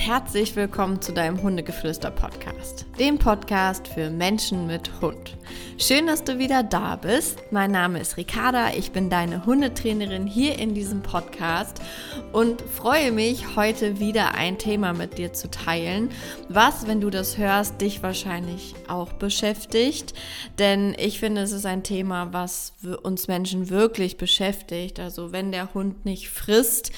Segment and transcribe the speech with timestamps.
[0.00, 5.36] herzlich willkommen zu deinem Hundegeflüster-Podcast, dem Podcast für Menschen mit Hund.
[5.76, 7.38] Schön, dass du wieder da bist.
[7.50, 11.82] Mein Name ist Ricarda, ich bin deine Hundetrainerin hier in diesem Podcast
[12.32, 16.08] und freue mich, heute wieder ein Thema mit dir zu teilen,
[16.48, 20.14] was, wenn du das hörst, dich wahrscheinlich auch beschäftigt.
[20.58, 24.98] Denn ich finde, es ist ein Thema, was uns Menschen wirklich beschäftigt.
[24.98, 26.90] Also wenn der Hund nicht frisst,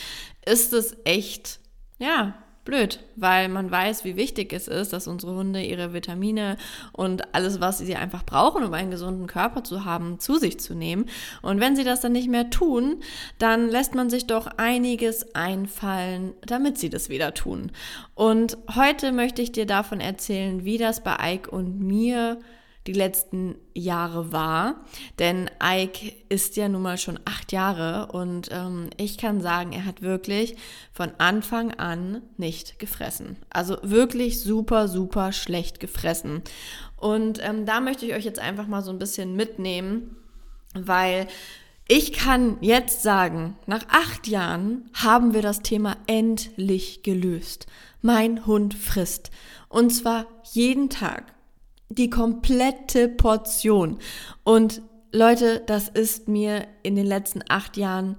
[0.47, 1.59] ist es echt,
[1.99, 6.57] ja, blöd, weil man weiß, wie wichtig es ist, dass unsere Hunde ihre Vitamine
[6.93, 10.75] und alles, was sie einfach brauchen, um einen gesunden Körper zu haben, zu sich zu
[10.75, 11.07] nehmen.
[11.43, 13.01] Und wenn sie das dann nicht mehr tun,
[13.39, 17.73] dann lässt man sich doch einiges einfallen, damit sie das wieder tun.
[18.15, 22.39] Und heute möchte ich dir davon erzählen, wie das bei Ike und mir
[22.87, 24.85] die letzten Jahre war.
[25.19, 29.85] Denn Ike ist ja nun mal schon acht Jahre und ähm, ich kann sagen, er
[29.85, 30.57] hat wirklich
[30.93, 33.37] von Anfang an nicht gefressen.
[33.51, 36.43] Also wirklich super, super schlecht gefressen.
[36.97, 40.17] Und ähm, da möchte ich euch jetzt einfach mal so ein bisschen mitnehmen,
[40.75, 41.27] weil
[41.89, 47.67] ich kann jetzt sagen, nach acht Jahren haben wir das Thema endlich gelöst.
[48.01, 49.31] Mein Hund frisst.
[49.69, 51.35] Und zwar jeden Tag
[51.95, 53.99] die komplette Portion.
[54.45, 58.17] Und Leute, das ist mir in den letzten acht Jahren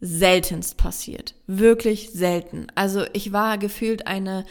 [0.00, 1.34] seltenst passiert.
[1.46, 2.68] Wirklich selten.
[2.74, 4.46] Also ich war gefühlt eine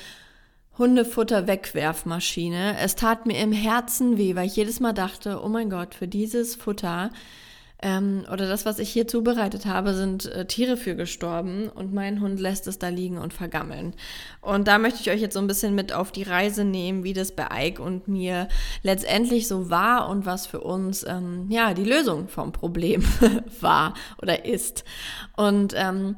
[0.77, 2.77] Hundefutter-Wegwerfmaschine.
[2.79, 6.07] Es tat mir im Herzen weh, weil ich jedes Mal dachte, oh mein Gott, für
[6.07, 7.11] dieses Futter
[7.81, 12.19] ähm, oder das, was ich hier zubereitet habe, sind äh, Tiere für gestorben und mein
[12.19, 13.93] Hund lässt es da liegen und vergammeln.
[14.41, 17.13] Und da möchte ich euch jetzt so ein bisschen mit auf die Reise nehmen, wie
[17.13, 18.49] das bei Ike und mir
[18.83, 23.03] letztendlich so war und was für uns ähm, ja die Lösung vom Problem
[23.61, 24.83] war oder ist.
[25.37, 26.17] Und ähm,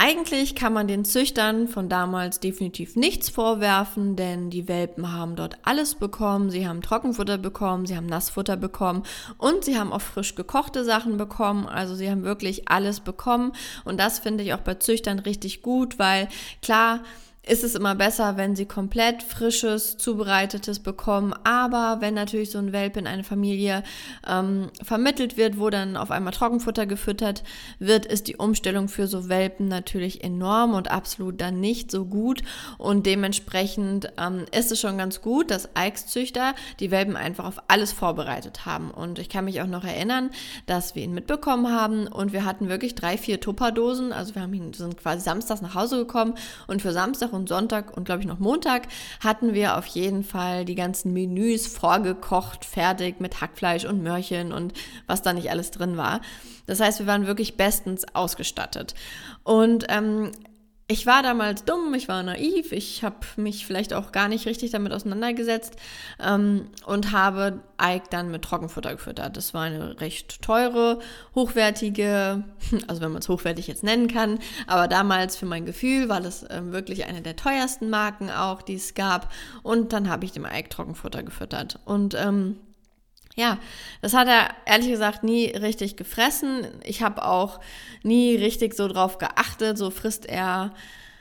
[0.00, 5.58] eigentlich kann man den Züchtern von damals definitiv nichts vorwerfen, denn die Welpen haben dort
[5.64, 6.50] alles bekommen.
[6.50, 9.02] Sie haben Trockenfutter bekommen, sie haben Nassfutter bekommen
[9.38, 11.66] und sie haben auch frisch gekochte Sachen bekommen.
[11.66, 13.52] Also sie haben wirklich alles bekommen
[13.84, 16.28] und das finde ich auch bei Züchtern richtig gut, weil
[16.62, 17.00] klar,
[17.46, 21.34] ist es immer besser, wenn sie komplett frisches, zubereitetes bekommen.
[21.44, 23.82] Aber wenn natürlich so ein Welpe in eine Familie
[24.26, 27.42] ähm, vermittelt wird, wo dann auf einmal Trockenfutter gefüttert
[27.78, 32.42] wird, ist die Umstellung für so Welpen natürlich enorm und absolut dann nicht so gut.
[32.76, 37.92] Und dementsprechend ähm, ist es schon ganz gut, dass Eichszüchter die Welpen einfach auf alles
[37.92, 38.90] vorbereitet haben.
[38.90, 40.30] Und ich kann mich auch noch erinnern,
[40.66, 44.12] dass wir ihn mitbekommen haben und wir hatten wirklich drei, vier Tupperdosen.
[44.12, 46.34] Also wir haben ihn, sind quasi samstags nach Hause gekommen
[46.66, 48.88] und für Samstag Sonntag und glaube ich noch Montag
[49.20, 54.72] hatten wir auf jeden Fall die ganzen Menüs vorgekocht, fertig mit Hackfleisch und Möhrchen und
[55.06, 56.20] was da nicht alles drin war.
[56.66, 58.94] Das heißt, wir waren wirklich bestens ausgestattet.
[59.42, 60.32] Und ähm,
[60.90, 64.70] ich war damals dumm, ich war naiv, ich habe mich vielleicht auch gar nicht richtig
[64.70, 65.76] damit auseinandergesetzt
[66.18, 69.36] ähm, und habe Ike dann mit Trockenfutter gefüttert.
[69.36, 71.00] Das war eine recht teure,
[71.34, 72.42] hochwertige,
[72.88, 76.46] also wenn man es hochwertig jetzt nennen kann, aber damals für mein Gefühl war das
[76.48, 79.30] ähm, wirklich eine der teuersten Marken auch, die es gab.
[79.62, 81.80] Und dann habe ich dem Ike Trockenfutter gefüttert.
[81.84, 82.56] Und ähm,
[83.38, 83.58] ja,
[84.02, 86.66] das hat er ehrlich gesagt nie richtig gefressen.
[86.82, 87.60] Ich habe auch
[88.02, 89.78] nie richtig so drauf geachtet.
[89.78, 90.74] So frisst er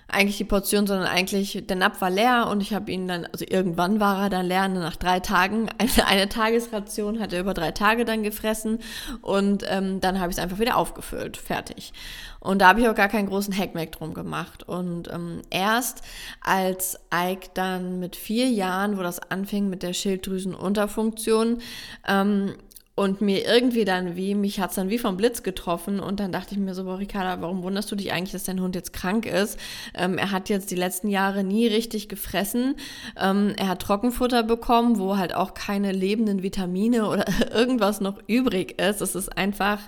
[0.07, 3.45] eigentlich die Portion, sondern eigentlich der Napf war leer und ich habe ihn dann, also
[3.47, 7.71] irgendwann war er dann leer, nach drei Tagen, eine, eine Tagesration hat er über drei
[7.71, 8.79] Tage dann gefressen
[9.21, 11.93] und ähm, dann habe ich es einfach wieder aufgefüllt, fertig.
[12.39, 14.63] Und da habe ich auch gar keinen großen Hackmack drum gemacht.
[14.63, 16.01] Und ähm, erst
[16.39, 21.59] als Ike dann mit vier Jahren, wo das anfing mit der Schilddrüsenunterfunktion,
[22.07, 22.55] ähm,
[22.97, 26.31] und mir irgendwie dann wie, mich hat es dann wie vom Blitz getroffen und dann
[26.31, 29.27] dachte ich mir so, Ricarda, warum wunderst du dich eigentlich, dass dein Hund jetzt krank
[29.27, 29.59] ist?
[29.93, 32.75] Ähm, er hat jetzt die letzten Jahre nie richtig gefressen.
[33.15, 38.81] Ähm, er hat Trockenfutter bekommen, wo halt auch keine lebenden Vitamine oder irgendwas noch übrig
[38.81, 39.01] ist.
[39.01, 39.79] Es ist einfach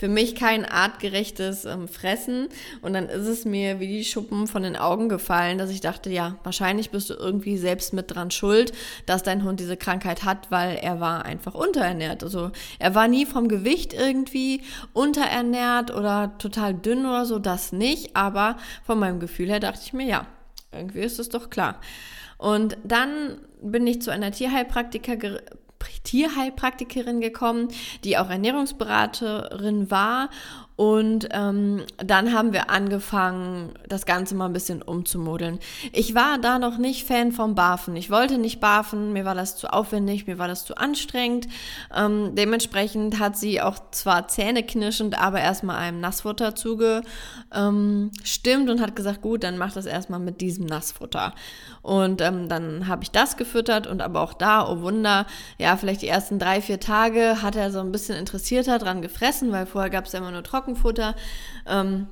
[0.00, 2.48] für mich kein artgerechtes ähm, Fressen.
[2.80, 6.08] Und dann ist es mir wie die Schuppen von den Augen gefallen, dass ich dachte,
[6.08, 8.72] ja, wahrscheinlich bist du irgendwie selbst mit dran schuld,
[9.04, 12.24] dass dein Hund diese Krankheit hat, weil er war einfach unterernährt.
[12.24, 14.62] Also er war nie vom Gewicht irgendwie
[14.94, 18.16] unterernährt oder total dünn oder so, das nicht.
[18.16, 18.56] Aber
[18.86, 20.26] von meinem Gefühl her dachte ich mir, ja,
[20.72, 21.78] irgendwie ist es doch klar.
[22.38, 25.40] Und dann bin ich zu einer Tierheilpraktikerin
[26.04, 27.68] Tierheilpraktikerin gekommen,
[28.04, 30.30] die auch Ernährungsberaterin war
[30.80, 35.58] Und ähm, dann haben wir angefangen, das Ganze mal ein bisschen umzumodeln.
[35.92, 37.96] Ich war da noch nicht Fan vom Barfen.
[37.96, 41.48] Ich wollte nicht barfen, mir war das zu aufwendig, mir war das zu anstrengend.
[41.94, 47.10] Ähm, dementsprechend hat sie auch zwar zähneknirschend, aber erstmal einem Nassfutter zugestimmt
[47.54, 48.10] ähm,
[48.70, 51.34] und hat gesagt, gut, dann mach das erstmal mit diesem Nassfutter.
[51.82, 55.26] Und ähm, dann habe ich das gefüttert und aber auch da, oh Wunder,
[55.58, 59.52] ja, vielleicht die ersten drei, vier Tage hat er so ein bisschen interessierter dran gefressen,
[59.52, 61.14] weil vorher gab es ja immer nur Trockenfutter.
[61.66, 62.06] Ähm,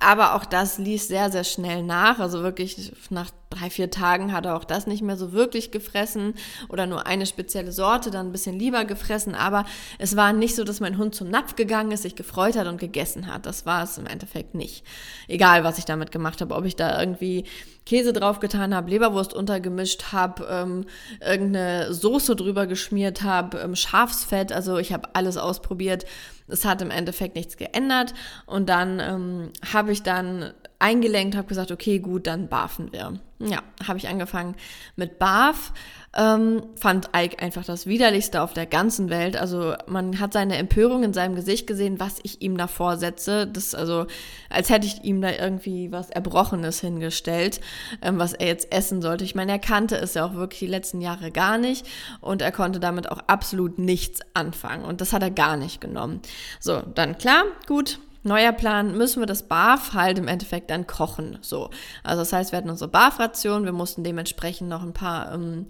[0.00, 2.18] aber auch das ließ sehr, sehr schnell nach.
[2.18, 6.34] Also wirklich nach drei, vier Tagen hat er auch das nicht mehr so wirklich gefressen
[6.68, 9.36] oder nur eine spezielle Sorte, dann ein bisschen lieber gefressen.
[9.36, 9.64] Aber
[9.98, 12.78] es war nicht so, dass mein Hund zum Napf gegangen ist, sich gefreut hat und
[12.78, 13.46] gegessen hat.
[13.46, 14.84] Das war es im Endeffekt nicht.
[15.28, 17.44] Egal, was ich damit gemacht habe, ob ich da irgendwie
[17.86, 20.86] Käse draufgetan habe, Leberwurst untergemischt habe, ähm,
[21.24, 24.50] irgendeine Soße drüber geschmiert habe, ähm, Schafsfett.
[24.50, 26.04] Also ich habe alles ausprobiert.
[26.48, 28.14] Es hat im Endeffekt nichts geändert.
[28.46, 33.18] Und dann ähm, habe ich dann eingelenkt, habe gesagt, okay, gut, dann barfen wir.
[33.38, 34.54] Ja, habe ich angefangen
[34.96, 35.72] mit Barf.
[36.16, 39.36] Ähm, fand Ike einfach das widerlichste auf der ganzen Welt.
[39.36, 43.46] Also man hat seine Empörung in seinem Gesicht gesehen, was ich ihm da vorsetze.
[43.46, 44.06] Das also,
[44.48, 47.60] als hätte ich ihm da irgendwie was Erbrochenes hingestellt,
[48.00, 49.24] ähm, was er jetzt essen sollte.
[49.24, 51.86] Ich meine, er kannte es ja auch wirklich die letzten Jahre gar nicht
[52.22, 54.86] und er konnte damit auch absolut nichts anfangen.
[54.86, 56.22] Und das hat er gar nicht genommen.
[56.58, 61.38] So, dann klar, gut, neuer Plan, müssen wir das BAF halt im Endeffekt dann kochen.
[61.40, 61.70] So.
[62.02, 65.66] Also das heißt, wir hatten unsere BAF-Ration, wir mussten dementsprechend noch ein paar ähm,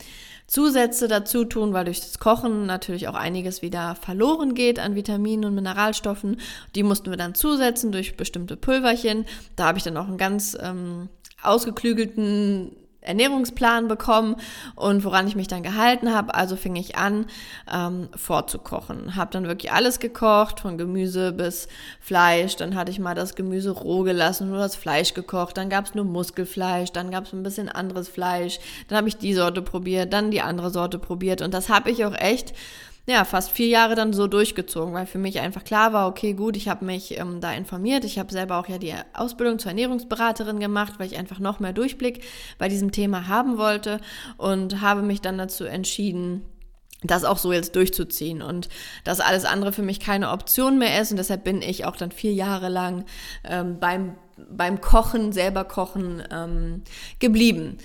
[0.46, 5.44] Zusätze dazu tun, weil durch das Kochen natürlich auch einiges wieder verloren geht an Vitaminen
[5.44, 6.40] und Mineralstoffen.
[6.74, 9.26] Die mussten wir dann zusetzen durch bestimmte Pulverchen.
[9.56, 11.08] Da habe ich dann auch einen ganz ähm,
[11.42, 12.72] ausgeklügelten
[13.06, 14.36] Ernährungsplan bekommen
[14.74, 16.34] und woran ich mich dann gehalten habe.
[16.34, 17.26] Also fing ich an,
[17.72, 19.16] ähm, vorzukochen.
[19.16, 21.68] Habe dann wirklich alles gekocht, von Gemüse bis
[22.00, 22.56] Fleisch.
[22.56, 25.56] Dann hatte ich mal das Gemüse roh gelassen, nur das Fleisch gekocht.
[25.56, 28.58] Dann gab es nur Muskelfleisch, dann gab es ein bisschen anderes Fleisch.
[28.88, 31.42] Dann habe ich die Sorte probiert, dann die andere Sorte probiert.
[31.42, 32.54] Und das habe ich auch echt
[33.08, 36.56] ja, fast vier Jahre dann so durchgezogen, weil für mich einfach klar war, okay, gut,
[36.56, 38.04] ich habe mich ähm, da informiert.
[38.04, 41.72] Ich habe selber auch ja die Ausbildung zur Ernährungsberaterin gemacht, weil ich einfach noch mehr
[41.72, 42.24] Durchblick
[42.58, 44.00] bei diesem Thema haben wollte
[44.38, 46.42] und habe mich dann dazu entschieden,
[47.02, 48.68] das auch so jetzt durchzuziehen und
[49.04, 52.10] dass alles andere für mich keine Option mehr ist und deshalb bin ich auch dann
[52.10, 53.04] vier Jahre lang
[53.44, 54.16] ähm, beim
[54.50, 56.82] beim Kochen, selber kochen ähm,
[57.18, 57.78] geblieben.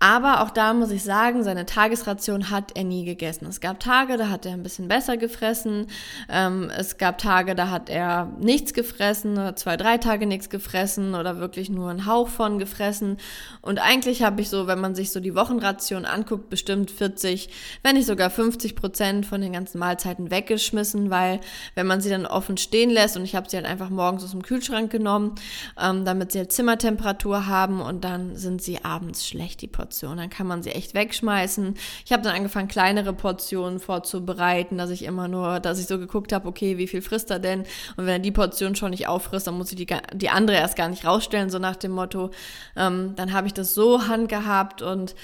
[0.00, 3.46] Aber auch da muss ich sagen, seine Tagesration hat er nie gegessen.
[3.46, 5.88] Es gab Tage, da hat er ein bisschen besser gefressen.
[6.28, 11.40] Ähm, es gab Tage, da hat er nichts gefressen, zwei, drei Tage nichts gefressen oder
[11.40, 13.16] wirklich nur einen Hauch von gefressen.
[13.60, 17.48] Und eigentlich habe ich so, wenn man sich so die Wochenration anguckt, bestimmt 40,
[17.82, 21.40] wenn nicht sogar 50 Prozent von den ganzen Mahlzeiten weggeschmissen, weil
[21.74, 24.30] wenn man sie dann offen stehen lässt und ich habe sie halt einfach morgens aus
[24.30, 25.34] dem Kühlschrank genommen,
[25.80, 29.88] ähm, damit sie halt Zimmertemperatur haben und dann sind sie abends schlecht, die Portionen.
[29.88, 30.16] Portion.
[30.18, 31.74] Dann kann man sie echt wegschmeißen.
[32.04, 36.32] Ich habe dann angefangen, kleinere Portionen vorzubereiten, dass ich immer nur, dass ich so geguckt
[36.32, 37.60] habe, okay, wie viel frisst er denn?
[37.96, 40.76] Und wenn er die Portion schon nicht auffrisst, dann muss ich die, die andere erst
[40.76, 42.30] gar nicht rausstellen, so nach dem Motto.
[42.76, 45.14] Ähm, dann habe ich das so handgehabt und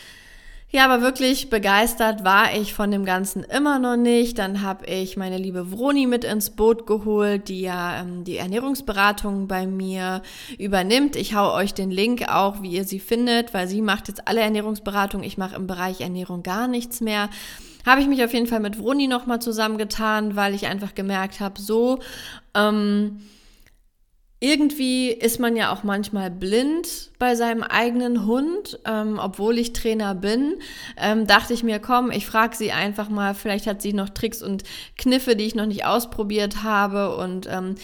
[0.74, 4.40] ja, aber wirklich begeistert war ich von dem Ganzen immer noch nicht.
[4.40, 9.46] Dann habe ich meine liebe Vroni mit ins Boot geholt, die ja ähm, die Ernährungsberatung
[9.46, 10.20] bei mir
[10.58, 11.14] übernimmt.
[11.14, 14.40] Ich hau euch den Link auch, wie ihr sie findet, weil sie macht jetzt alle
[14.40, 15.22] Ernährungsberatung.
[15.22, 17.30] Ich mache im Bereich Ernährung gar nichts mehr
[17.86, 21.60] habe ich mich auf jeden Fall mit Vroni nochmal zusammengetan, weil ich einfach gemerkt habe,
[21.60, 21.98] so
[22.54, 23.20] ähm,
[24.44, 30.14] irgendwie ist man ja auch manchmal blind bei seinem eigenen Hund, ähm, obwohl ich Trainer
[30.14, 30.56] bin.
[30.98, 34.42] Ähm, dachte ich mir, komm, ich frage sie einfach mal, vielleicht hat sie noch Tricks
[34.42, 34.62] und
[34.98, 37.76] Kniffe, die ich noch nicht ausprobiert habe und ähm,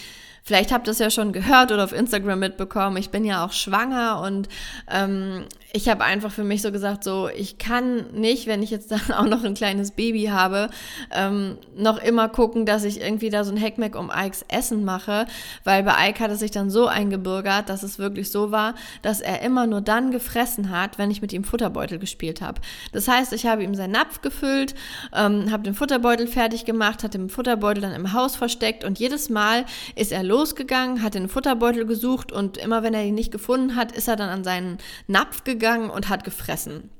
[0.50, 2.96] Vielleicht habt ihr es ja schon gehört oder auf Instagram mitbekommen.
[2.96, 4.48] Ich bin ja auch schwanger und
[4.90, 8.90] ähm, ich habe einfach für mich so gesagt, so ich kann nicht, wenn ich jetzt
[8.90, 10.68] dann auch noch ein kleines Baby habe,
[11.12, 15.26] ähm, noch immer gucken, dass ich irgendwie da so ein Heckmeck um Ikes Essen mache,
[15.62, 19.20] weil bei Ike hat es sich dann so eingebürgert, dass es wirklich so war, dass
[19.20, 22.60] er immer nur dann gefressen hat, wenn ich mit ihm Futterbeutel gespielt habe.
[22.92, 24.74] Das heißt, ich habe ihm seinen Napf gefüllt,
[25.14, 29.30] ähm, habe den Futterbeutel fertig gemacht, hat den Futterbeutel dann im Haus versteckt und jedes
[29.30, 29.64] Mal
[29.94, 33.92] ist er losgegangen, hat den Futterbeutel gesucht und immer wenn er ihn nicht gefunden hat,
[33.92, 36.90] ist er dann an seinen Napf gegangen und hat gefressen.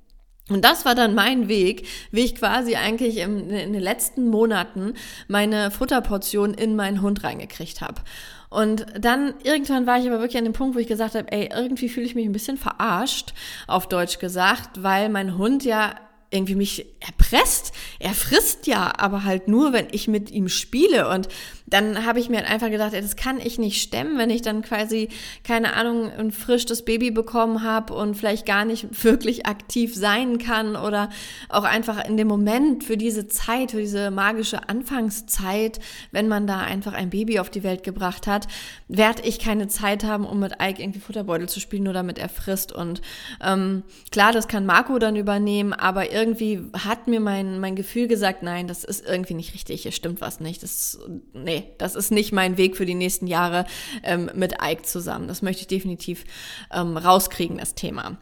[0.50, 4.94] Und das war dann mein Weg, wie ich quasi eigentlich in, in den letzten Monaten
[5.28, 8.02] meine Futterportion in meinen Hund reingekriegt habe.
[8.48, 11.50] Und dann irgendwann war ich aber wirklich an dem Punkt, wo ich gesagt habe, ey,
[11.54, 13.32] irgendwie fühle ich mich ein bisschen verarscht,
[13.68, 15.94] auf Deutsch gesagt, weil mein Hund ja
[16.30, 17.72] irgendwie mich erpresst.
[17.98, 21.08] Er frisst ja, aber halt nur, wenn ich mit ihm spiele.
[21.08, 21.28] Und
[21.66, 24.42] dann habe ich mir halt einfach gedacht, ey, das kann ich nicht stemmen, wenn ich
[24.42, 25.08] dann quasi,
[25.44, 30.76] keine Ahnung, ein frisches Baby bekommen habe und vielleicht gar nicht wirklich aktiv sein kann
[30.76, 31.10] oder
[31.48, 36.60] auch einfach in dem Moment für diese Zeit, für diese magische Anfangszeit, wenn man da
[36.60, 38.48] einfach ein Baby auf die Welt gebracht hat,
[38.88, 42.28] werde ich keine Zeit haben, um mit Ike irgendwie Futterbeutel zu spielen, nur damit er
[42.28, 42.72] frisst.
[42.72, 43.00] Und
[43.42, 48.42] ähm, klar, das kann Marco dann übernehmen, aber irgendwie hat mir mein, mein Gefühl gesagt,
[48.42, 50.62] nein, das ist irgendwie nicht richtig, hier stimmt was nicht.
[50.62, 50.98] Das,
[51.32, 53.64] nee, das ist nicht mein Weg für die nächsten Jahre
[54.02, 55.28] ähm, mit Ike zusammen.
[55.28, 56.24] Das möchte ich definitiv
[56.72, 58.18] ähm, rauskriegen, das Thema.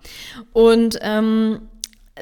[0.53, 1.69] Und ähm,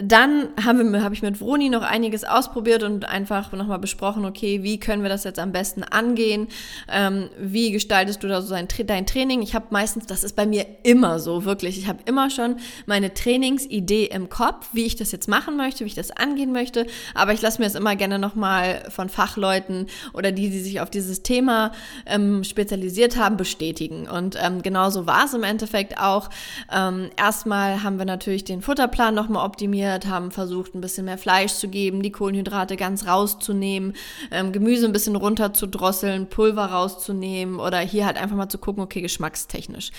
[0.03, 5.03] dann habe ich mit Vroni noch einiges ausprobiert und einfach nochmal besprochen, okay, wie können
[5.03, 6.49] wir das jetzt am besten angehen?
[6.91, 9.43] Ähm, wie gestaltest du da so dein, dein Training?
[9.43, 11.79] Ich habe meistens, das ist bei mir immer so, wirklich.
[11.79, 15.89] Ich habe immer schon meine Trainingsidee im Kopf, wie ich das jetzt machen möchte, wie
[15.89, 16.87] ich das angehen möchte.
[17.15, 20.91] Aber ich lasse mir das immer gerne nochmal von Fachleuten oder die, die sich auf
[20.91, 21.73] dieses Thema
[22.07, 24.09] ähm, spezialisiert haben, bestätigen.
[24.09, 26.29] Und ähm, genauso war es im Endeffekt auch.
[26.73, 31.19] Ähm, erstmal haben wir natürlich den Futterplan nochmal optimiert optimiert, haben versucht, ein bisschen mehr
[31.19, 33.95] Fleisch zu geben, die Kohlenhydrate ganz rauszunehmen,
[34.31, 39.01] ähm, Gemüse ein bisschen runterzudrosseln, Pulver rauszunehmen oder hier halt einfach mal zu gucken, okay,
[39.01, 39.91] geschmackstechnisch.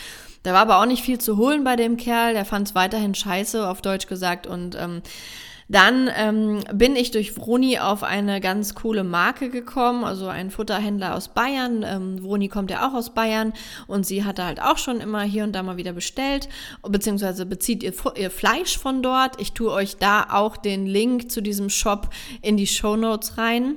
[0.44, 3.16] Da war aber auch nicht viel zu holen bei dem Kerl, der fand es weiterhin
[3.16, 5.02] scheiße, auf Deutsch gesagt, und ähm,
[5.70, 11.14] dann ähm, bin ich durch Vroni auf eine ganz coole Marke gekommen, also ein Futterhändler
[11.16, 11.84] aus Bayern.
[11.84, 13.54] Ähm, Vroni kommt ja auch aus Bayern
[13.86, 16.48] und sie hatte halt auch schon immer hier und da mal wieder bestellt,
[16.88, 19.42] beziehungsweise bezieht ihr, ihr Fleisch von dort.
[19.42, 22.10] Ich tue euch da auch den Link zu diesem Shop
[22.42, 23.76] in die Show Notes rein.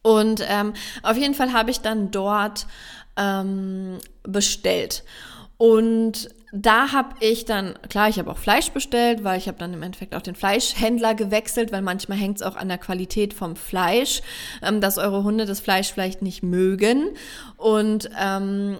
[0.00, 2.66] Und ähm, auf jeden Fall habe ich dann dort
[3.16, 5.04] ähm, bestellt.
[5.56, 9.74] Und da habe ich dann, klar, ich habe auch Fleisch bestellt, weil ich habe dann
[9.74, 13.56] im Endeffekt auch den Fleischhändler gewechselt, weil manchmal hängt es auch an der Qualität vom
[13.56, 14.22] Fleisch,
[14.62, 17.08] ähm, dass eure Hunde das Fleisch vielleicht nicht mögen.
[17.56, 18.78] Und ähm,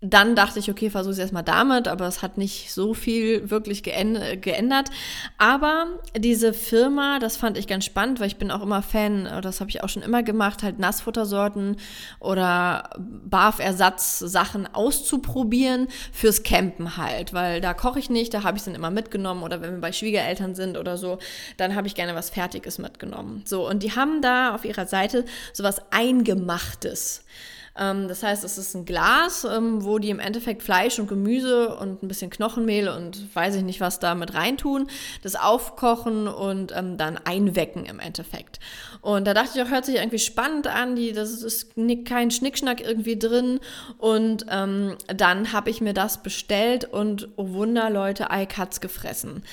[0.00, 3.82] dann dachte ich, okay, versuche es erstmal damit, aber es hat nicht so viel wirklich
[3.82, 4.90] geändert.
[5.38, 5.86] Aber
[6.16, 9.70] diese Firma, das fand ich ganz spannend, weil ich bin auch immer Fan, das habe
[9.70, 11.78] ich auch schon immer gemacht, halt Nassfuttersorten
[12.20, 18.66] oder Barfersatzsachen auszuprobieren fürs Campen halt, weil da koche ich nicht, da habe ich es
[18.66, 21.18] dann immer mitgenommen oder wenn wir bei Schwiegereltern sind oder so,
[21.56, 23.42] dann habe ich gerne was Fertiges mitgenommen.
[23.46, 27.24] So, und die haben da auf ihrer Seite sowas Eingemachtes.
[27.78, 31.76] Ähm, das heißt, es ist ein Glas, ähm, wo die im Endeffekt Fleisch und Gemüse
[31.76, 34.88] und ein bisschen Knochenmehl und weiß ich nicht was da mit reintun,
[35.22, 38.58] das aufkochen und ähm, dann einwecken im Endeffekt.
[39.00, 42.80] Und da dachte ich auch, hört sich irgendwie spannend an, die, das ist kein Schnickschnack
[42.80, 43.60] irgendwie drin.
[43.98, 49.44] Und ähm, dann habe ich mir das bestellt und oh Wunder, Leute, Ike hat's gefressen.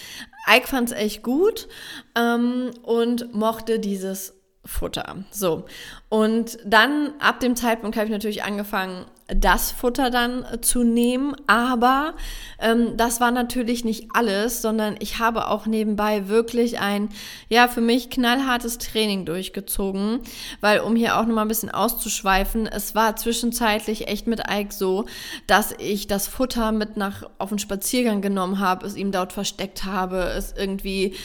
[0.47, 1.67] Ike fand's echt gut
[2.15, 4.33] ähm, und mochte dieses
[4.65, 5.17] Futter.
[5.31, 5.65] So.
[6.09, 11.35] Und dann ab dem Zeitpunkt habe ich natürlich angefangen, das Futter dann äh, zu nehmen.
[11.47, 12.13] Aber
[12.59, 17.09] ähm, das war natürlich nicht alles, sondern ich habe auch nebenbei wirklich ein,
[17.49, 20.19] ja, für mich knallhartes Training durchgezogen.
[20.61, 25.05] Weil, um hier auch nochmal ein bisschen auszuschweifen, es war zwischenzeitlich echt mit Ike so,
[25.47, 29.85] dass ich das Futter mit nach auf den Spaziergang genommen habe, es ihm dort versteckt
[29.85, 31.15] habe, es irgendwie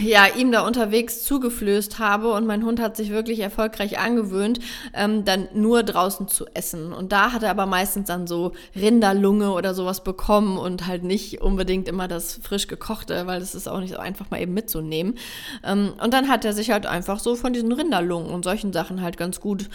[0.00, 4.60] ja, ihm da unterwegs zugeflößt habe und mein Hund hat sich wirklich erfolgreich angewöhnt,
[4.94, 6.92] ähm, dann nur draußen zu essen.
[6.92, 11.40] Und da hat er aber meistens dann so Rinderlunge oder sowas bekommen und halt nicht
[11.40, 15.18] unbedingt immer das frisch gekochte, weil das ist auch nicht so einfach mal eben mitzunehmen.
[15.64, 19.02] Ähm, und dann hat er sich halt einfach so von diesen Rinderlungen und solchen Sachen
[19.02, 19.68] halt ganz gut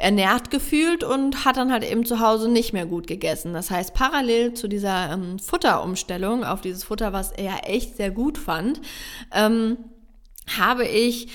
[0.00, 3.52] ernährt gefühlt und hat dann halt eben zu Hause nicht mehr gut gegessen.
[3.52, 8.38] Das heißt, parallel zu dieser ähm, Futterumstellung auf dieses Futter, was er echt sehr gut
[8.38, 8.80] fand,
[9.32, 9.76] ähm,
[10.58, 11.28] habe ich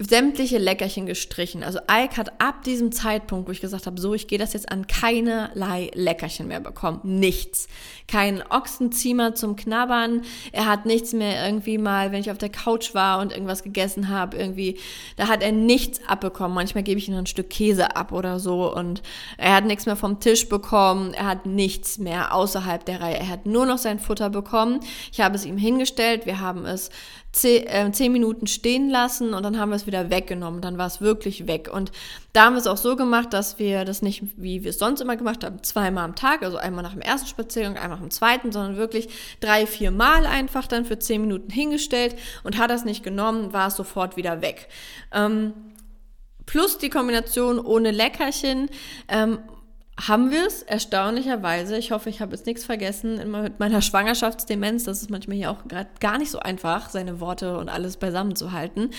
[0.00, 1.62] sämtliche Leckerchen gestrichen.
[1.62, 4.70] Also Ike hat ab diesem Zeitpunkt, wo ich gesagt habe, so, ich gehe das jetzt
[4.72, 7.00] an, keinerlei Leckerchen mehr bekommen.
[7.04, 7.68] Nichts.
[8.08, 10.22] Kein Ochsenziemer zum Knabbern.
[10.50, 14.08] Er hat nichts mehr irgendwie mal, wenn ich auf der Couch war und irgendwas gegessen
[14.08, 14.80] habe, irgendwie,
[15.16, 16.56] da hat er nichts abbekommen.
[16.56, 19.00] Manchmal gebe ich ihm ein Stück Käse ab oder so und
[19.38, 21.14] er hat nichts mehr vom Tisch bekommen.
[21.14, 23.18] Er hat nichts mehr außerhalb der Reihe.
[23.18, 24.80] Er hat nur noch sein Futter bekommen.
[25.12, 26.26] Ich habe es ihm hingestellt.
[26.26, 26.90] Wir haben es
[27.34, 30.60] zehn, äh, zehn Minuten stehen lassen und dann haben wir es wieder weggenommen.
[30.60, 31.70] Dann war es wirklich weg.
[31.72, 31.92] Und
[32.32, 35.00] da haben wir es auch so gemacht, dass wir das nicht, wie wir es sonst
[35.00, 38.10] immer gemacht haben, zweimal am Tag, also einmal nach dem ersten Spaziergang, einmal nach dem
[38.10, 39.08] zweiten, sondern wirklich
[39.40, 43.68] drei, vier Mal einfach dann für zehn Minuten hingestellt und hat das nicht genommen, war
[43.68, 44.68] es sofort wieder weg.
[45.12, 45.54] Ähm,
[46.46, 48.68] plus die Kombination ohne Leckerchen
[49.08, 49.38] ähm,
[49.96, 51.78] haben wir es erstaunlicherweise.
[51.78, 54.84] Ich hoffe, ich habe jetzt nichts vergessen in meiner Schwangerschaftsdemenz.
[54.84, 58.34] Das ist manchmal hier auch gerade gar nicht so einfach, seine Worte und alles beisammen
[58.34, 58.90] zu halten.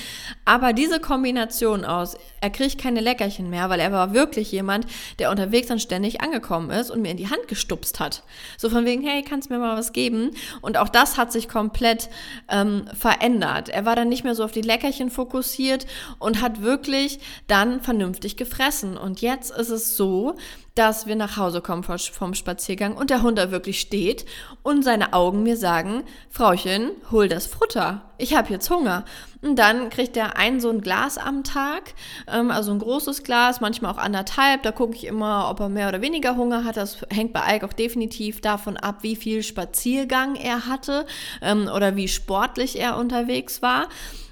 [0.45, 4.85] Aber diese Kombination aus, er kriegt keine Leckerchen mehr, weil er war wirklich jemand,
[5.19, 8.23] der unterwegs dann ständig angekommen ist und mir in die Hand gestupst hat.
[8.57, 10.31] So von wegen, hey, kannst mir mal was geben?
[10.61, 12.09] Und auch das hat sich komplett
[12.49, 13.67] ähm, verändert.
[13.67, 15.85] Er war dann nicht mehr so auf die Leckerchen fokussiert
[16.19, 18.95] und hat wirklich dann vernünftig gefressen.
[18.95, 20.35] Und jetzt ist es so,
[20.75, 24.25] dass wir nach Hause kommen vom Spaziergang und der Hund da wirklich steht
[24.61, 29.05] und seine Augen mir sagen, Frauchen, hol das Futter, ich habe jetzt Hunger.
[29.41, 31.93] Und dann kriegt er ein so ein Glas am Tag,
[32.27, 34.63] ähm, also ein großes Glas, manchmal auch anderthalb.
[34.63, 36.75] Da gucke ich immer, ob er mehr oder weniger Hunger hat.
[36.75, 41.05] Das hängt bei Ike auch definitiv davon ab, wie viel Spaziergang er hatte
[41.41, 43.87] ähm, oder wie sportlich er unterwegs war.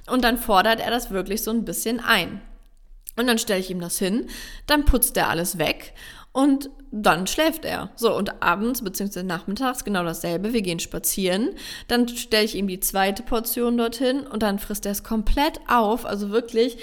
[0.08, 2.42] Und dann fordert er das wirklich so ein bisschen ein.
[3.16, 4.28] Und dann stelle ich ihm das hin,
[4.66, 5.94] dann putzt er alles weg
[6.34, 7.90] und dann schläft er.
[7.96, 9.24] So, und abends bzw.
[9.24, 10.52] nachmittags genau dasselbe.
[10.52, 11.52] Wir gehen spazieren.
[11.88, 16.06] Dann stelle ich ihm die zweite Portion dorthin und dann frisst er es komplett auf.
[16.06, 16.78] Also wirklich,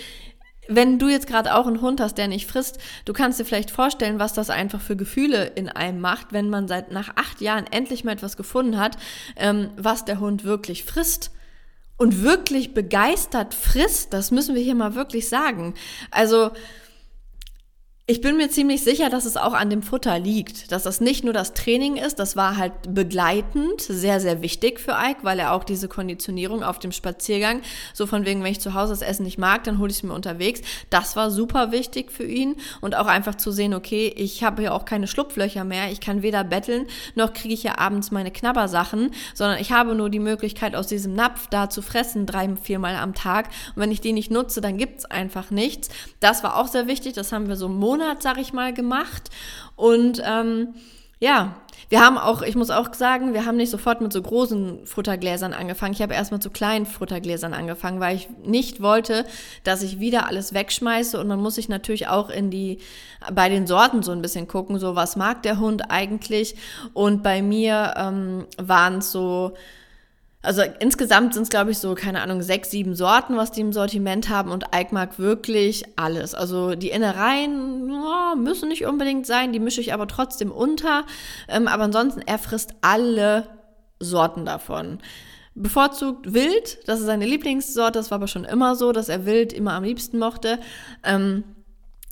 [0.69, 3.73] wenn du jetzt gerade auch einen Hund hast, der nicht frisst, du kannst dir vielleicht
[3.73, 7.67] vorstellen, was das einfach für Gefühle in einem macht, wenn man seit nach acht Jahren
[7.71, 8.97] endlich mal etwas gefunden hat,
[9.37, 11.33] ähm, was der Hund wirklich frisst
[11.97, 14.13] und wirklich begeistert frisst.
[14.13, 15.75] Das müssen wir hier mal wirklich sagen.
[16.13, 16.51] Also
[18.11, 21.23] ich bin mir ziemlich sicher, dass es auch an dem Futter liegt, dass das nicht
[21.23, 25.53] nur das Training ist, das war halt begleitend sehr, sehr wichtig für Ike, weil er
[25.53, 27.63] auch diese Konditionierung auf dem Spaziergang,
[27.95, 30.03] so von wegen, wenn ich zu Hause das Essen nicht mag, dann hole ich es
[30.03, 34.43] mir unterwegs, das war super wichtig für ihn und auch einfach zu sehen, okay, ich
[34.43, 38.11] habe ja auch keine Schlupflöcher mehr, ich kann weder betteln, noch kriege ich ja abends
[38.11, 42.51] meine Knabbersachen, sondern ich habe nur die Möglichkeit, aus diesem Napf da zu fressen, drei,
[42.61, 45.91] viermal am Tag und wenn ich die nicht nutze, dann gibt es einfach nichts.
[46.19, 49.31] Das war auch sehr wichtig, das haben wir so Monate Monat, sag ich mal, gemacht.
[49.77, 50.75] Und ähm,
[51.19, 51.55] ja,
[51.91, 55.53] wir haben auch, ich muss auch sagen, wir haben nicht sofort mit so großen Futtergläsern
[55.53, 55.93] angefangen.
[55.93, 59.27] Ich habe erst mit so kleinen Futtergläsern angefangen, weil ich nicht wollte,
[59.65, 61.21] dass ich wieder alles wegschmeiße.
[61.21, 62.79] Und man muss sich natürlich auch in die,
[63.33, 66.55] bei den Sorten so ein bisschen gucken, so was mag der Hund eigentlich.
[66.95, 69.53] Und bei mir ähm, waren es so,
[70.43, 73.75] also insgesamt sind es, glaube ich, so, keine Ahnung, sechs, sieben Sorten, was die im
[73.75, 74.51] Sortiment haben.
[74.51, 76.35] Und Ike mag wirklich alles.
[76.35, 81.05] Also die Innereien oh, müssen nicht unbedingt sein, die mische ich aber trotzdem unter.
[81.47, 83.49] Ähm, aber ansonsten, er frisst alle
[83.99, 84.99] Sorten davon.
[85.55, 89.53] Bevorzugt Wild, das ist seine Lieblingssorte, das war aber schon immer so, dass er Wild
[89.53, 90.59] immer am liebsten mochte.
[91.05, 91.45] Ähm,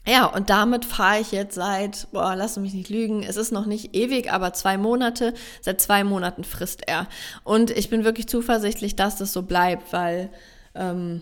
[0.08, 3.66] ja, und damit fahre ich jetzt seit, boah, lass mich nicht lügen, es ist noch
[3.66, 5.34] nicht ewig, aber zwei Monate.
[5.60, 7.06] Seit zwei Monaten frisst er.
[7.44, 10.30] Und ich bin wirklich zuversichtlich, dass das so bleibt, weil,
[10.74, 11.20] ähm,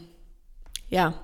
[0.89, 1.15] ja,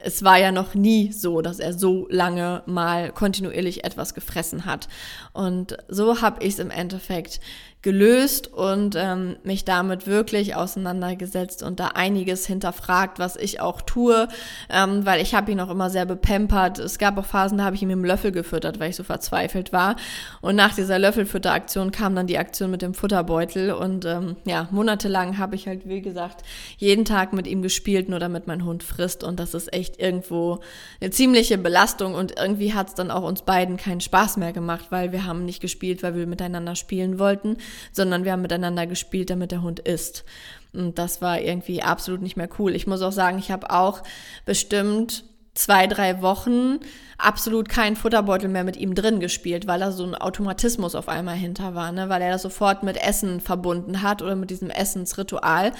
[0.00, 4.88] es war ja noch nie so, dass er so lange mal kontinuierlich etwas gefressen hat.
[5.32, 7.40] Und so habe ich es im Endeffekt
[7.82, 14.26] gelöst und ähm, mich damit wirklich auseinandergesetzt und da einiges hinterfragt, was ich auch tue,
[14.68, 16.80] ähm, weil ich habe ihn auch immer sehr bepempert.
[16.80, 19.04] Es gab auch Phasen, da habe ich ihn mit dem Löffel gefüttert, weil ich so
[19.04, 19.94] verzweifelt war.
[20.40, 25.38] Und nach dieser Löffelfütteraktion kam dann die Aktion mit dem Futterbeutel und ähm, ja, monatelang
[25.38, 26.42] habe ich halt, wie gesagt,
[26.78, 30.60] jeden Tag mit ihm gespielt, nur damit mein Hund frisst und das ist echt irgendwo
[31.00, 34.86] eine ziemliche Belastung und irgendwie hat es dann auch uns beiden keinen Spaß mehr gemacht,
[34.90, 37.56] weil wir haben nicht gespielt, weil wir miteinander spielen wollten,
[37.92, 40.24] sondern wir haben miteinander gespielt, damit der Hund isst.
[40.72, 42.74] Und das war irgendwie absolut nicht mehr cool.
[42.74, 44.02] Ich muss auch sagen, ich habe auch
[44.44, 45.24] bestimmt
[45.58, 46.78] zwei, drei Wochen
[47.18, 51.34] absolut keinen Futterbeutel mehr mit ihm drin gespielt, weil da so ein Automatismus auf einmal
[51.34, 52.08] hinter war, ne?
[52.08, 55.72] weil er das sofort mit Essen verbunden hat oder mit diesem Essensritual.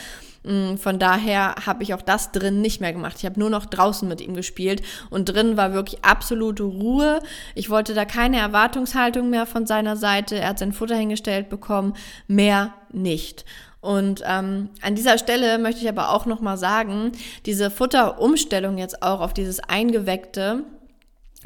[0.43, 3.17] Mm, von daher habe ich auch das drin nicht mehr gemacht.
[3.19, 7.21] Ich habe nur noch draußen mit ihm gespielt und drin war wirklich absolute Ruhe.
[7.55, 10.37] Ich wollte da keine Erwartungshaltung mehr von seiner Seite.
[10.37, 11.95] Er hat sein Futter hingestellt bekommen,
[12.27, 13.45] mehr nicht.
[13.81, 17.13] Und ähm, an dieser Stelle möchte ich aber auch noch mal sagen,
[17.47, 20.65] diese Futterumstellung jetzt auch auf dieses eingeweckte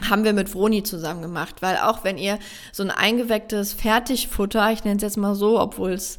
[0.09, 2.38] haben wir mit Vroni zusammen gemacht, weil auch wenn ihr
[2.73, 6.18] so ein eingewecktes Fertigfutter, ich nenne es jetzt mal so, obwohl es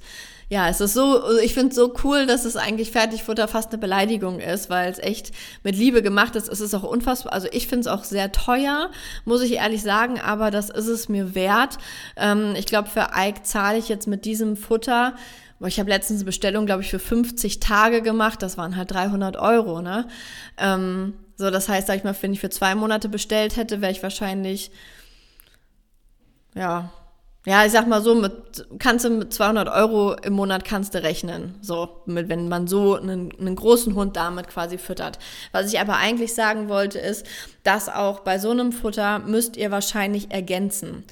[0.49, 3.79] ja, es ist so, ich finde es so cool, dass es eigentlich Fertigfutter fast eine
[3.79, 5.31] Beleidigung ist, weil es echt
[5.63, 6.47] mit Liebe gemacht ist.
[6.47, 8.91] Es ist auch unfassbar, also ich finde es auch sehr teuer,
[9.25, 11.79] muss ich ehrlich sagen, aber das ist es mir wert.
[12.17, 15.15] Ähm, ich glaube, für Ike zahle ich jetzt mit diesem Futter
[15.67, 18.41] ich habe letztens eine Bestellung, glaube ich, für 50 Tage gemacht.
[18.41, 20.07] Das waren halt 300 Euro, ne?
[20.57, 23.91] Ähm, so, das heißt, sag ich mal, wenn ich für zwei Monate bestellt hätte, wäre
[23.91, 24.71] ich wahrscheinlich,
[26.55, 26.91] ja,
[27.45, 28.31] ja, ich sag mal so, mit,
[28.79, 31.55] kannst du mit 200 Euro im Monat kannst du rechnen.
[31.61, 35.19] So, mit, wenn man so einen, einen großen Hund damit quasi füttert.
[35.51, 37.25] Was ich aber eigentlich sagen wollte, ist,
[37.63, 41.03] dass auch bei so einem Futter müsst ihr wahrscheinlich ergänzen.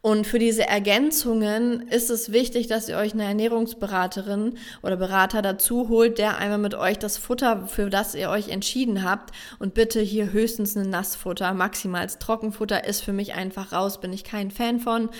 [0.00, 5.88] Und für diese Ergänzungen ist es wichtig, dass ihr euch eine Ernährungsberaterin oder Berater dazu
[5.88, 10.00] holt, der einmal mit euch das Futter, für das ihr euch entschieden habt, und bitte
[10.00, 14.80] hier höchstens ein Nassfutter, maximal Trockenfutter ist für mich einfach raus, bin ich kein Fan
[14.80, 15.10] von.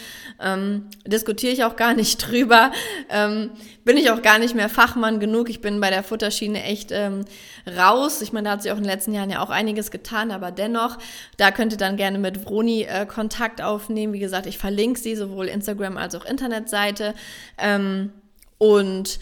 [0.41, 2.71] Ähm, diskutiere ich auch gar nicht drüber.
[3.11, 3.51] Ähm,
[3.85, 5.51] bin ich auch gar nicht mehr Fachmann genug.
[5.51, 7.25] Ich bin bei der Futterschiene echt ähm,
[7.67, 8.23] raus.
[8.23, 10.51] Ich meine, da hat sich auch in den letzten Jahren ja auch einiges getan, aber
[10.51, 10.99] dennoch,
[11.37, 14.13] da könnt ihr dann gerne mit Vroni äh, Kontakt aufnehmen.
[14.13, 17.15] Wie gesagt, ich verlinke sie, sowohl Instagram als auch Internetseite.
[17.59, 18.13] Ähm,
[18.59, 19.19] und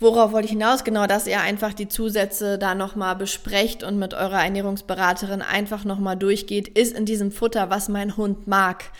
[0.00, 0.82] Worauf wollte ich hinaus?
[0.82, 6.16] Genau, dass ihr einfach die Zusätze da nochmal besprecht und mit eurer Ernährungsberaterin einfach nochmal
[6.16, 6.68] durchgeht.
[6.68, 8.92] Ist in diesem Futter, was mein Hund mag,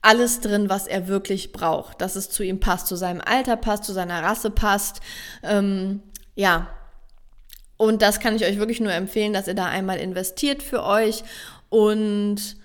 [0.00, 2.00] alles drin, was er wirklich braucht?
[2.00, 5.00] Dass es zu ihm passt, zu seinem Alter passt, zu seiner Rasse passt.
[5.42, 6.02] Ähm,
[6.34, 6.68] ja.
[7.76, 11.22] Und das kann ich euch wirklich nur empfehlen, dass ihr da einmal investiert für euch
[11.68, 12.56] und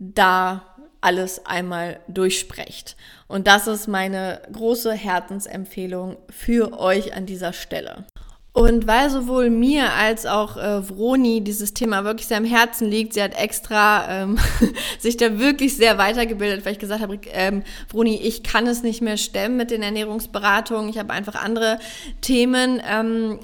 [0.00, 0.73] da
[1.04, 2.96] alles einmal durchsprecht.
[3.28, 8.06] Und das ist meine große Herzensempfehlung für euch an dieser Stelle.
[8.52, 13.12] Und weil sowohl mir als auch äh, Vroni dieses Thema wirklich sehr am Herzen liegt,
[13.12, 14.38] sie hat extra ähm,
[15.00, 19.02] sich da wirklich sehr weitergebildet, weil ich gesagt habe, ähm, Vroni, ich kann es nicht
[19.02, 20.88] mehr stemmen mit den Ernährungsberatungen.
[20.88, 21.80] Ich habe einfach andere
[22.20, 22.80] Themen.
[22.88, 23.40] Ähm,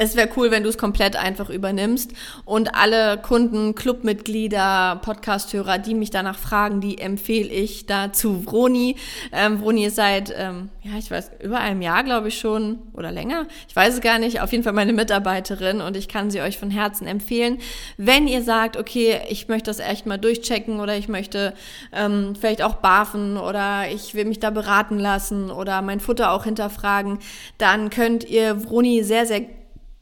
[0.00, 2.12] es wäre cool, wenn du es komplett einfach übernimmst
[2.44, 8.94] und alle Kunden, Clubmitglieder, Podcasthörer, die mich danach fragen, die empfehle ich da zu Vroni.
[9.32, 13.10] Ähm, Vroni ist seit, ähm, ja, ich weiß, über einem Jahr, glaube ich schon, oder
[13.10, 13.48] länger.
[13.68, 14.40] Ich weiß es gar nicht.
[14.40, 17.58] Auf jeden Fall meine Mitarbeiterin und ich kann sie euch von Herzen empfehlen.
[17.96, 21.54] Wenn ihr sagt, okay, ich möchte das echt mal durchchecken oder ich möchte
[21.92, 26.44] ähm, vielleicht auch barfen oder ich will mich da beraten lassen oder mein Futter auch
[26.44, 27.18] hinterfragen,
[27.58, 29.57] dann könnt ihr Vroni sehr, sehr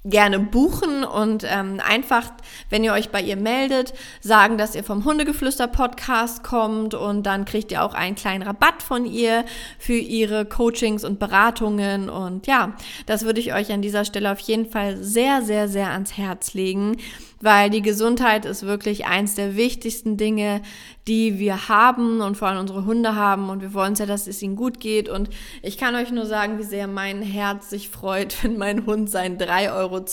[0.09, 2.33] gerne buchen und ähm, einfach,
[2.71, 7.73] wenn ihr euch bei ihr meldet, sagen, dass ihr vom Hundegeflüster-Podcast kommt und dann kriegt
[7.73, 9.45] ihr auch einen kleinen Rabatt von ihr
[9.79, 12.09] für ihre Coachings und Beratungen.
[12.09, 12.75] Und ja,
[13.07, 16.55] das würde ich euch an dieser Stelle auf jeden Fall sehr, sehr, sehr ans Herz
[16.55, 16.97] legen
[17.41, 20.63] weil die Gesundheit ist wirklich eins der wichtigsten Dinge,
[21.07, 23.51] die wir haben und vor allem unsere Hunde haben.
[23.51, 25.09] Und wir wollen es ja, dass es ihnen gut geht.
[25.09, 25.29] Und
[25.63, 29.39] ich kann euch nur sagen, wie sehr mein Herz sich freut, wenn mein Hund sein
[29.39, 30.05] 3,20 Euro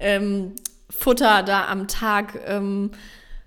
[0.00, 0.52] ähm,
[0.90, 2.92] Futter da am Tag ähm,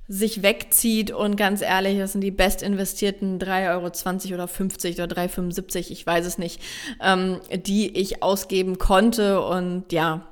[0.07, 1.11] sich wegzieht.
[1.11, 6.05] Und ganz ehrlich, das sind die best investierten 3,20 Euro oder 50 oder 3,75, ich
[6.05, 6.61] weiß es nicht,
[7.01, 9.41] ähm, die ich ausgeben konnte.
[9.41, 10.27] Und ja,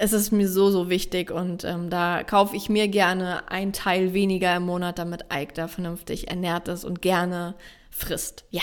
[0.00, 4.14] es ist mir so, so wichtig und ähm, da kaufe ich mir gerne ein Teil
[4.14, 7.54] weniger im Monat, damit Ike da vernünftig ernährt ist und gerne
[7.90, 8.44] frisst.
[8.50, 8.62] Ja.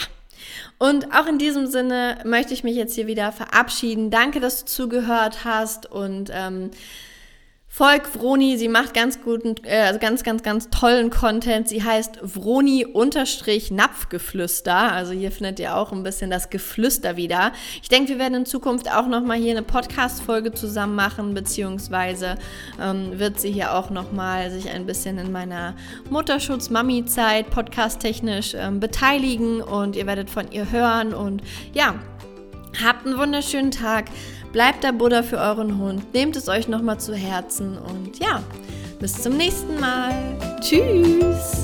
[0.80, 4.10] Und auch in diesem Sinne möchte ich mich jetzt hier wieder verabschieden.
[4.10, 6.72] Danke, dass du zugehört hast und ähm,
[7.78, 11.70] Volk Vroni, sie macht ganz guten, äh, also ganz, ganz, ganz tollen Content.
[11.70, 14.74] Sie heißt Vroni-Napfgeflüster.
[14.74, 17.52] Also hier findet ihr auch ein bisschen das Geflüster wieder.
[17.84, 22.40] Ich denke, wir werden in Zukunft auch nochmal hier eine Podcast-Folge zusammen machen, beziehungsweise
[22.82, 25.76] ähm, wird sie hier auch nochmal sich ein bisschen in meiner
[26.10, 31.94] Mutterschutz-Mami-Zeit podcast-technisch ähm, beteiligen und ihr werdet von ihr hören und ja,
[32.84, 34.06] habt einen wunderschönen Tag.
[34.58, 36.16] Bleibt der Buddha für euren Hund.
[36.16, 38.42] Nehmt es euch nochmal zu Herzen und ja,
[39.00, 40.36] bis zum nächsten Mal.
[40.62, 41.64] Tschüss.